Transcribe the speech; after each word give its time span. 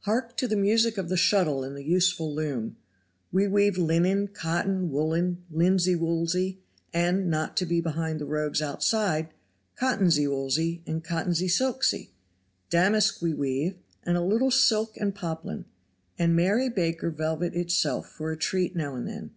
Hark 0.00 0.36
to 0.36 0.46
the 0.46 0.54
music 0.54 0.98
of 0.98 1.08
the 1.08 1.16
shuttle 1.16 1.64
and 1.64 1.74
the 1.74 1.82
useful 1.82 2.30
loom. 2.34 2.76
We 3.32 3.48
weave 3.48 3.78
linen, 3.78 4.28
cotton, 4.28 4.90
woolen, 4.92 5.44
linsey 5.50 5.96
woolsey, 5.96 6.60
and, 6.92 7.30
not 7.30 7.56
to 7.56 7.64
be 7.64 7.80
behind 7.80 8.20
the 8.20 8.26
rogues 8.26 8.60
outside, 8.60 9.32
cottonsey 9.76 10.26
woolsey 10.26 10.82
and 10.86 11.02
cottonsey 11.02 11.48
silksey; 11.48 12.10
damask 12.68 13.22
we 13.22 13.32
weave, 13.32 13.78
and 14.02 14.18
a 14.18 14.22
little 14.22 14.50
silk 14.50 14.98
and 14.98 15.14
poplin, 15.14 15.64
and 16.18 16.36
Mary 16.36 16.68
Baker 16.68 17.10
velvet 17.10 17.54
itself 17.54 18.10
for 18.10 18.30
a 18.30 18.36
treat 18.36 18.76
now 18.76 18.94
and 18.94 19.08
then. 19.08 19.30